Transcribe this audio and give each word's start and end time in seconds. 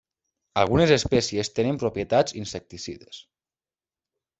Algunes 0.61 0.93
espècies 0.95 1.53
tenen 1.59 1.79
propietats 1.85 2.37
insecticides. 2.43 3.25